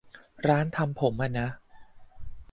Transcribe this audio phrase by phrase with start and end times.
[0.47, 1.47] ร้านทำผมอ่ะนะ